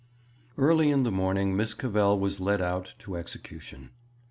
Early 0.57 0.89
in 0.89 1.03
the 1.03 1.11
morning 1.11 1.55
Miss 1.55 1.75
Cavell 1.75 2.17
was 2.19 2.39
led 2.39 2.59
out 2.59 2.95
to 3.01 3.15
execution. 3.15 3.91